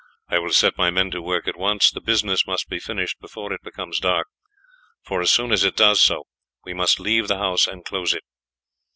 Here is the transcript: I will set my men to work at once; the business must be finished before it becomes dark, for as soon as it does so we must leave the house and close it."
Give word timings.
I 0.29 0.39
will 0.39 0.49
set 0.51 0.79
my 0.79 0.89
men 0.89 1.11
to 1.11 1.21
work 1.21 1.47
at 1.47 1.55
once; 1.59 1.91
the 1.91 2.01
business 2.01 2.47
must 2.47 2.67
be 2.67 2.79
finished 2.79 3.19
before 3.19 3.53
it 3.53 3.61
becomes 3.61 3.99
dark, 3.99 4.25
for 5.03 5.21
as 5.21 5.29
soon 5.29 5.51
as 5.51 5.63
it 5.63 5.75
does 5.77 6.01
so 6.01 6.23
we 6.65 6.73
must 6.73 6.99
leave 6.99 7.27
the 7.27 7.37
house 7.37 7.67
and 7.67 7.85
close 7.85 8.15
it." 8.15 8.23